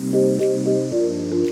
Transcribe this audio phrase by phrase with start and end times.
[0.00, 1.51] Música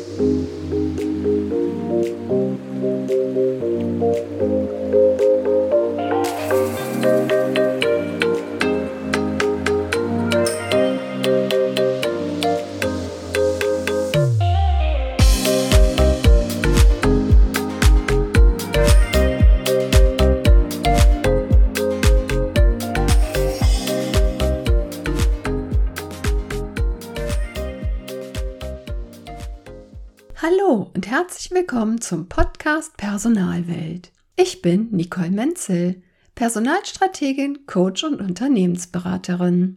[30.43, 34.11] Hallo und herzlich willkommen zum Podcast Personalwelt.
[34.37, 36.03] Ich bin Nicole Menzel,
[36.35, 39.77] Personalstrategin, Coach und Unternehmensberaterin.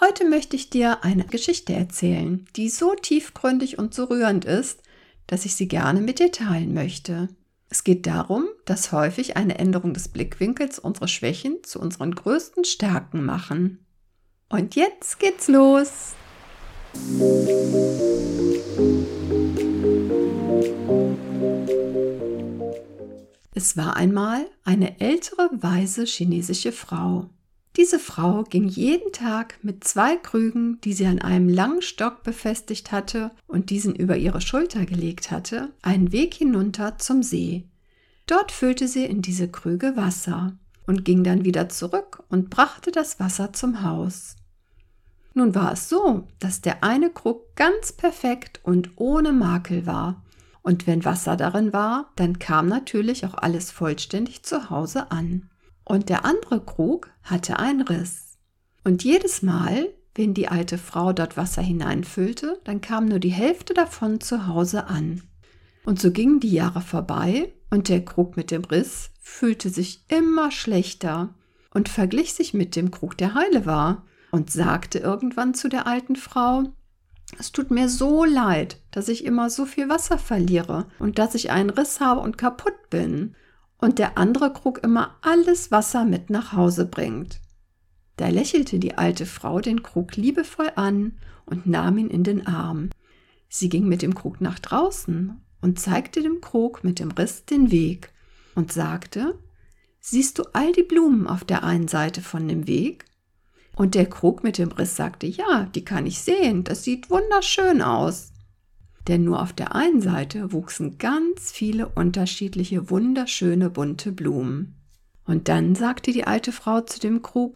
[0.00, 4.80] Heute möchte ich dir eine Geschichte erzählen, die so tiefgründig und so rührend ist,
[5.26, 7.28] dass ich sie gerne mit dir teilen möchte.
[7.68, 13.22] Es geht darum, dass häufig eine Änderung des Blickwinkels unsere Schwächen zu unseren größten Stärken
[13.22, 13.84] machen.
[14.48, 16.14] Und jetzt geht's los!
[23.62, 27.28] Es war einmal eine ältere, weise chinesische Frau.
[27.76, 32.90] Diese Frau ging jeden Tag mit zwei Krügen, die sie an einem langen Stock befestigt
[32.90, 37.68] hatte und diesen über ihre Schulter gelegt hatte, einen Weg hinunter zum See.
[38.26, 43.20] Dort füllte sie in diese Krüge Wasser und ging dann wieder zurück und brachte das
[43.20, 44.36] Wasser zum Haus.
[45.34, 50.22] Nun war es so, dass der eine Krug ganz perfekt und ohne Makel war,
[50.62, 55.48] und wenn Wasser darin war, dann kam natürlich auch alles vollständig zu Hause an.
[55.84, 58.38] Und der andere Krug hatte einen Riss.
[58.84, 63.74] Und jedes Mal, wenn die alte Frau dort Wasser hineinfüllte, dann kam nur die Hälfte
[63.74, 65.22] davon zu Hause an.
[65.84, 70.50] Und so gingen die Jahre vorbei und der Krug mit dem Riss fühlte sich immer
[70.50, 71.34] schlechter
[71.72, 76.16] und verglich sich mit dem Krug, der heile war, und sagte irgendwann zu der alten
[76.16, 76.64] Frau,
[77.38, 81.50] es tut mir so leid, dass ich immer so viel Wasser verliere und dass ich
[81.50, 83.34] einen Riss habe und kaputt bin
[83.78, 87.40] und der andere Krug immer alles Wasser mit nach Hause bringt.
[88.16, 91.12] Da lächelte die alte Frau den Krug liebevoll an
[91.46, 92.90] und nahm ihn in den Arm.
[93.48, 97.70] Sie ging mit dem Krug nach draußen und zeigte dem Krug mit dem Riss den
[97.70, 98.12] Weg
[98.54, 99.38] und sagte,
[100.02, 103.04] Siehst du all die Blumen auf der einen Seite von dem Weg?
[103.80, 107.80] Und der Krug mit dem Riss sagte, ja, die kann ich sehen, das sieht wunderschön
[107.80, 108.30] aus.
[109.08, 114.74] Denn nur auf der einen Seite wuchsen ganz viele unterschiedliche, wunderschöne, bunte Blumen.
[115.24, 117.54] Und dann sagte die alte Frau zu dem Krug,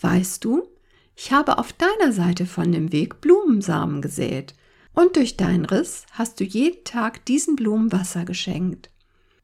[0.00, 0.68] weißt du,
[1.16, 4.54] ich habe auf deiner Seite von dem Weg Blumensamen gesät,
[4.92, 8.90] und durch deinen Riss hast du jeden Tag diesen Blumen Wasser geschenkt.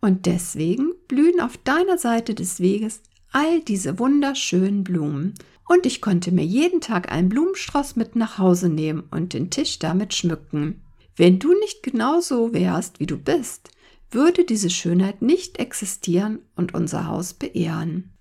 [0.01, 3.03] Und deswegen blühen auf deiner Seite des Weges
[3.33, 5.35] all diese wunderschönen Blumen,
[5.69, 9.79] und ich konnte mir jeden Tag einen Blumenstrauß mit nach Hause nehmen und den Tisch
[9.79, 10.83] damit schmücken.
[11.17, 13.71] Wenn du nicht genau so wärst, wie du bist,
[14.11, 18.13] würde diese Schönheit nicht existieren und unser Haus beehren.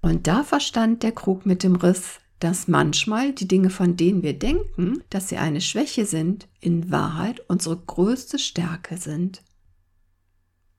[0.00, 4.32] Und da verstand der Krug mit dem Riss, dass manchmal die Dinge, von denen wir
[4.32, 9.42] denken, dass sie eine Schwäche sind, in Wahrheit unsere größte Stärke sind.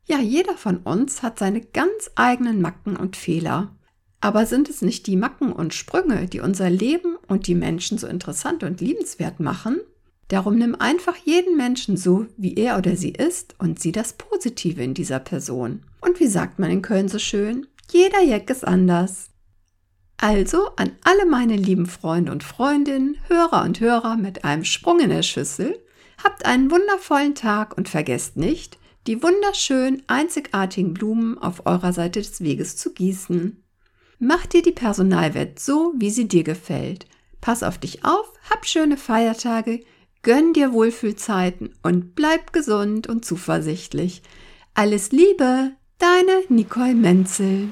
[0.06, 3.76] Ja, jeder von uns hat seine ganz eigenen Macken und Fehler.
[4.22, 8.08] Aber sind es nicht die Macken und Sprünge, die unser Leben und die Menschen so
[8.08, 9.82] interessant und liebenswert machen?
[10.28, 14.82] Darum nimm einfach jeden Menschen so, wie er oder sie ist und sieh das Positive
[14.82, 15.82] in dieser Person.
[16.00, 17.68] Und wie sagt man in Köln so schön?
[17.92, 19.32] Jeder Jeck ist anders.
[20.18, 25.10] Also an alle meine lieben Freunde und Freundinnen, Hörer und Hörer mit einem Sprung in
[25.10, 25.80] der Schüssel,
[26.24, 28.78] habt einen wundervollen Tag und vergesst nicht,
[29.08, 33.61] die wunderschönen, einzigartigen Blumen auf eurer Seite des Weges zu gießen.
[34.24, 37.08] Mach dir die Personalwelt so, wie sie dir gefällt.
[37.42, 39.80] Pass auf dich auf, hab schöne Feiertage,
[40.22, 44.22] gönn dir Wohlfühlzeiten und bleib gesund und zuversichtlich.
[44.76, 47.70] Alles Liebe, deine Nicole Menzel.